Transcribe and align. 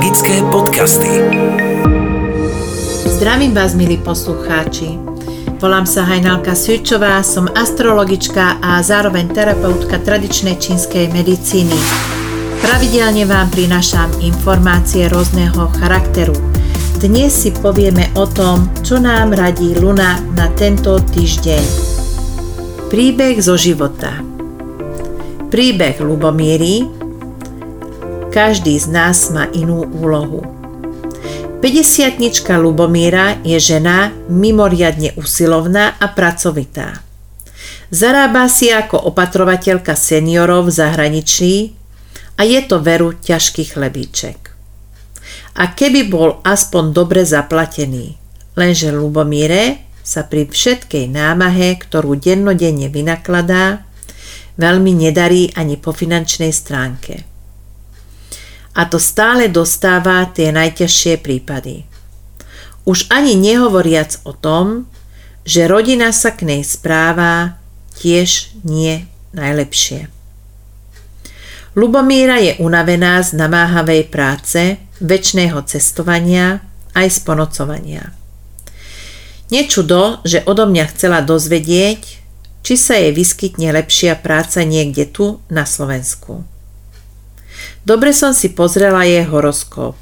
Magické 0.00 0.40
podcasty. 0.48 1.12
Zdravím 3.04 3.52
vás, 3.52 3.76
milí 3.76 4.00
poslucháči. 4.00 4.96
Volám 5.60 5.84
sa 5.84 6.08
Hajnalka 6.08 6.56
Svičová, 6.56 7.20
som 7.20 7.44
astrologička 7.52 8.64
a 8.64 8.80
zároveň 8.80 9.28
terapeutka 9.28 10.00
tradičnej 10.00 10.56
čínskej 10.56 11.12
medicíny. 11.12 11.76
Pravidelne 12.64 13.28
vám 13.28 13.52
prinášam 13.52 14.08
informácie 14.24 15.04
rôzneho 15.12 15.68
charakteru. 15.76 16.32
Dnes 16.96 17.36
si 17.36 17.52
povieme 17.52 18.08
o 18.16 18.24
tom, 18.24 18.72
čo 18.80 18.96
nám 18.96 19.36
radí 19.36 19.76
Luna 19.76 20.16
na 20.32 20.48
tento 20.56 20.96
týždeň. 20.96 21.64
Príbeh 22.88 23.36
zo 23.36 23.52
života 23.60 24.16
Príbeh 25.52 26.00
Lubomíry 26.00 26.99
každý 28.30 28.78
z 28.78 28.86
nás 28.94 29.34
má 29.34 29.50
inú 29.50 29.82
úlohu. 29.90 30.46
50 31.58 32.22
Lubomíra 32.62 33.42
je 33.42 33.58
žena 33.58 34.14
mimoriadne 34.30 35.12
usilovná 35.18 35.98
a 35.98 36.06
pracovitá. 36.14 37.02
Zarába 37.90 38.46
si 38.46 38.70
ako 38.70 39.10
opatrovateľka 39.10 39.98
seniorov 39.98 40.70
v 40.70 40.76
zahraničí 40.78 41.54
a 42.38 42.46
je 42.46 42.62
to 42.64 42.78
veru 42.78 43.18
ťažký 43.18 43.76
chlebíček. 43.76 44.38
A 45.58 45.74
keby 45.74 46.06
bol 46.06 46.38
aspoň 46.46 46.94
dobre 46.94 47.26
zaplatený, 47.26 48.14
lenže 48.54 48.94
Lubomíre 48.94 49.82
sa 50.06 50.22
pri 50.22 50.46
všetkej 50.46 51.10
námahe, 51.10 51.76
ktorú 51.82 52.14
dennodenne 52.14 52.86
vynakladá, 52.88 53.82
veľmi 54.54 54.94
nedarí 54.94 55.50
ani 55.58 55.74
po 55.76 55.90
finančnej 55.90 56.54
stránke 56.54 57.29
a 58.74 58.86
to 58.86 59.02
stále 59.02 59.50
dostáva 59.50 60.26
tie 60.30 60.54
najťažšie 60.54 61.18
prípady. 61.20 61.84
Už 62.86 63.10
ani 63.10 63.36
nehovoriac 63.36 64.22
o 64.24 64.32
tom, 64.32 64.86
že 65.44 65.66
rodina 65.66 66.14
sa 66.14 66.30
k 66.30 66.46
nej 66.46 66.62
správa 66.62 67.58
tiež 67.98 68.54
nie 68.62 69.04
najlepšie. 69.34 70.08
Lubomíra 71.78 72.42
je 72.42 72.58
unavená 72.58 73.22
z 73.22 73.38
namáhavej 73.38 74.10
práce, 74.10 74.78
väčšného 74.98 75.62
cestovania 75.70 76.60
aj 76.98 77.06
z 77.14 77.18
ponocovania. 77.22 78.04
Nečudo, 79.54 80.22
že 80.26 80.42
odo 80.46 80.66
mňa 80.66 80.84
chcela 80.94 81.22
dozvedieť, 81.22 82.02
či 82.60 82.74
sa 82.76 82.98
jej 82.98 83.10
vyskytne 83.14 83.70
lepšia 83.74 84.18
práca 84.18 84.62
niekde 84.66 85.08
tu 85.08 85.42
na 85.50 85.66
Slovensku. 85.66 86.44
Dobre 87.84 88.12
som 88.12 88.36
si 88.36 88.52
pozrela 88.52 89.04
jej 89.08 89.24
horoskop. 89.24 89.96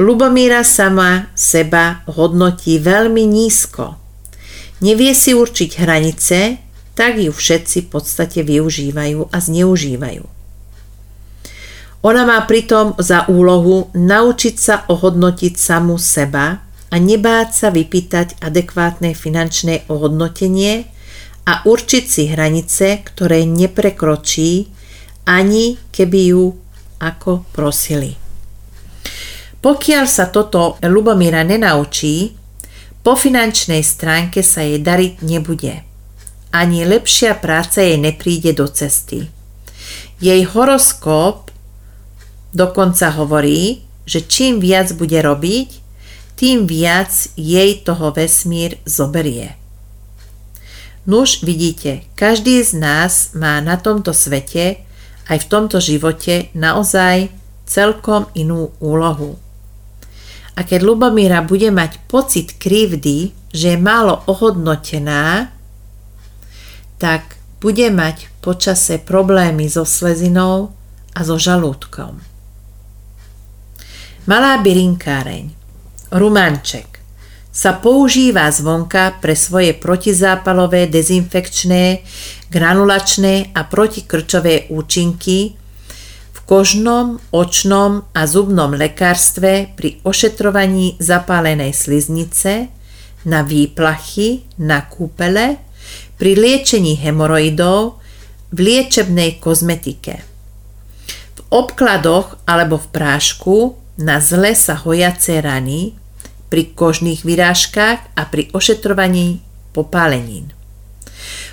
Lubomíra 0.00 0.64
sama 0.64 1.28
seba 1.36 2.00
hodnotí 2.08 2.80
veľmi 2.80 3.28
nízko. 3.28 4.00
Nevie 4.80 5.12
si 5.12 5.36
určiť 5.36 5.76
hranice, 5.76 6.56
tak 6.96 7.20
ju 7.20 7.32
všetci 7.32 7.84
v 7.84 7.88
podstate 7.92 8.40
využívajú 8.40 9.28
a 9.28 9.36
zneužívajú. 9.36 10.24
Ona 12.00 12.22
má 12.24 12.40
pritom 12.48 12.96
za 12.96 13.28
úlohu 13.28 13.92
naučiť 13.92 14.56
sa 14.56 14.88
ohodnotiť 14.88 15.52
samu 15.60 16.00
seba 16.00 16.64
a 16.88 16.96
nebáť 16.96 17.48
sa 17.52 17.68
vypýtať 17.68 18.40
adekvátne 18.40 19.12
finančné 19.12 19.84
ohodnotenie 19.92 20.88
a 21.44 21.60
určiť 21.68 22.04
si 22.08 22.22
hranice, 22.32 23.04
ktoré 23.04 23.44
neprekročí 23.44 24.72
ani 25.30 25.78
keby 25.94 26.34
ju 26.34 26.58
ako 26.98 27.46
prosili. 27.54 28.18
Pokiaľ 29.62 30.04
sa 30.10 30.26
toto 30.26 30.74
Lubomíra 30.82 31.46
nenaučí, 31.46 32.34
po 33.06 33.14
finančnej 33.14 33.80
stránke 33.86 34.42
sa 34.42 34.66
jej 34.66 34.82
dariť 34.82 35.22
nebude. 35.22 35.86
Ani 36.50 36.82
lepšia 36.82 37.38
práca 37.38 37.78
jej 37.78 37.94
nepríde 37.94 38.50
do 38.58 38.66
cesty. 38.66 39.30
Jej 40.18 40.42
horoskop 40.50 41.54
dokonca 42.50 43.14
hovorí, 43.14 43.86
že 44.04 44.26
čím 44.26 44.58
viac 44.58 44.90
bude 44.98 45.16
robiť, 45.22 45.78
tým 46.34 46.66
viac 46.66 47.12
jej 47.38 47.78
toho 47.86 48.10
vesmír 48.10 48.80
zoberie. 48.88 49.54
Nuž 51.06 51.44
vidíte, 51.46 52.04
každý 52.16 52.60
z 52.64 52.76
nás 52.76 53.32
má 53.32 53.60
na 53.60 53.76
tomto 53.76 54.12
svete 54.12 54.89
aj 55.28 55.38
v 55.44 55.48
tomto 55.50 55.78
živote 55.82 56.48
naozaj 56.56 57.28
celkom 57.68 58.26
inú 58.34 58.72
úlohu. 58.80 59.38
A 60.58 60.66
keď 60.66 60.82
Lubomíra 60.82 61.44
bude 61.46 61.70
mať 61.70 62.02
pocit 62.10 62.58
krivdy, 62.58 63.30
že 63.54 63.74
je 63.74 63.78
málo 63.78 64.26
ohodnotená, 64.26 65.54
tak 66.98 67.38
bude 67.62 67.88
mať 67.92 68.28
počase 68.42 68.98
problémy 69.00 69.70
so 69.70 69.86
slezinou 69.86 70.74
a 71.14 71.20
so 71.22 71.36
žalúdkom. 71.36 72.20
Malá 74.26 74.60
byrinkáreň, 74.60 75.44
rumánček, 76.12 76.89
sa 77.60 77.76
používa 77.76 78.48
zvonka 78.48 79.20
pre 79.20 79.36
svoje 79.36 79.76
protizápalové, 79.76 80.88
dezinfekčné, 80.88 82.00
granulačné 82.48 83.52
a 83.52 83.68
protikrčové 83.68 84.72
účinky 84.72 85.60
v 86.32 86.38
kožnom, 86.48 87.20
očnom 87.28 88.08
a 88.16 88.24
zubnom 88.24 88.72
lekárstve 88.72 89.76
pri 89.76 90.00
ošetrovaní 90.08 90.96
zapálenej 91.04 91.76
sliznice, 91.76 92.72
na 93.28 93.44
výplachy, 93.44 94.48
na 94.56 94.80
kúpele, 94.88 95.60
pri 96.16 96.32
liečení 96.32 96.96
hemoroidov, 96.96 98.00
v 98.56 98.58
liečebnej 98.58 99.36
kozmetike. 99.36 100.24
V 101.36 101.40
obkladoch 101.52 102.40
alebo 102.48 102.80
v 102.80 102.88
prášku 102.88 103.56
na 104.00 104.16
zle 104.16 104.56
sa 104.56 104.80
hojace 104.80 105.44
rany, 105.44 105.99
pri 106.50 106.74
kožných 106.74 107.22
vyrážkach 107.22 108.12
a 108.18 108.22
pri 108.26 108.50
ošetrovaní 108.50 109.40
popálenín. 109.70 110.50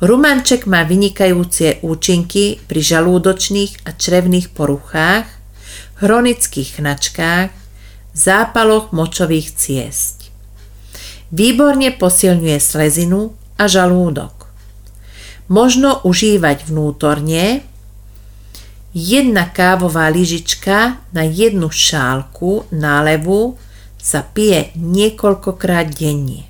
Rumanček 0.00 0.64
má 0.64 0.86
vynikajúce 0.86 1.82
účinky 1.84 2.62
pri 2.64 2.80
žalúdočných 2.80 3.84
a 3.84 3.92
črevných 3.92 4.54
poruchách, 4.54 5.26
chronických 5.98 6.80
chnačkách, 6.80 7.50
zápaloch 8.14 8.94
močových 8.94 9.54
ciest. 9.54 10.30
Výborne 11.28 11.92
posilňuje 11.92 12.58
slezinu 12.62 13.34
a 13.60 13.68
žalúdok. 13.68 14.48
Možno 15.50 16.00
užívať 16.06 16.70
vnútorne 16.70 17.66
jedna 18.94 19.44
kávová 19.50 20.08
lyžička 20.08 21.02
na 21.12 21.22
jednu 21.26 21.68
šálku 21.68 22.70
nálevu 22.72 23.60
sa 23.98 24.22
pije 24.22 24.72
niekoľkokrát 24.78 25.92
denne. 25.92 26.48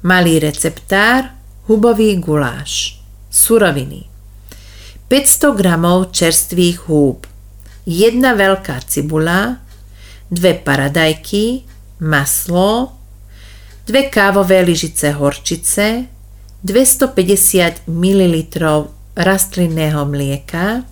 Malý 0.00 0.40
receptár, 0.40 1.36
hubový 1.68 2.16
guláš. 2.16 2.96
Suroviny. 3.28 4.08
500 5.10 5.58
g 5.58 5.62
čerstvých 6.14 6.86
húb, 6.86 7.26
jedna 7.82 8.38
veľká 8.38 8.78
cibula, 8.86 9.58
dve 10.30 10.54
paradajky, 10.54 11.66
maslo, 11.98 12.94
dve 13.90 14.06
kávové 14.06 14.62
lyžice 14.62 15.10
horčice, 15.18 16.06
250 16.62 17.90
ml 17.90 18.36
rastlinného 19.18 20.06
mlieka, 20.06 20.86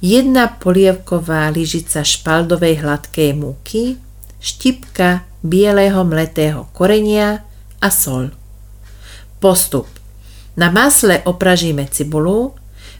jedna 0.00 0.48
polievková 0.48 1.48
lyžica 1.48 2.04
špaldovej 2.04 2.84
hladkej 2.84 3.32
múky, 3.32 3.96
štipka 4.40 5.24
bielého 5.42 6.04
mletého 6.04 6.68
korenia 6.72 7.44
a 7.80 7.88
sol. 7.88 8.30
Postup. 9.40 9.86
Na 10.56 10.72
masle 10.72 11.20
opražíme 11.24 11.84
cibulu, 11.92 12.56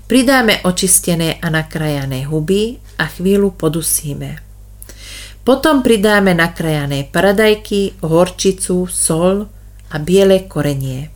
pridáme 0.06 0.60
očistené 0.64 1.40
a 1.40 1.48
nakrajané 1.48 2.28
huby 2.28 2.76
a 3.00 3.08
chvíľu 3.08 3.56
podusíme. 3.56 4.44
Potom 5.46 5.80
pridáme 5.80 6.34
nakrajané 6.34 7.06
paradajky, 7.06 8.02
horčicu, 8.02 8.90
sol 8.90 9.46
a 9.90 9.96
biele 10.02 10.44
korenie. 10.50 11.08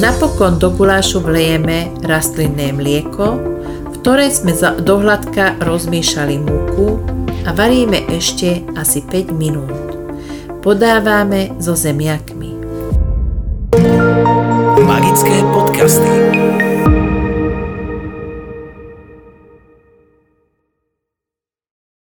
Napokon 0.00 0.60
do 0.60 0.70
gulášu 0.72 1.20
vlejeme 1.20 1.96
rastlinné 2.04 2.72
mlieko, 2.76 3.40
ktorej 4.02 4.34
sme 4.34 4.50
za 4.50 4.74
dohľadka 4.82 5.62
rozmiešali 5.62 6.34
múku 6.42 6.98
a 7.46 7.54
varíme 7.54 8.02
ešte 8.10 8.66
asi 8.74 8.98
5 8.98 9.30
minút. 9.30 9.70
Podávame 10.58 11.54
so 11.62 11.78
zemiakmi. 11.78 12.50
Magické 14.82 15.46
podcasty. 15.54 16.71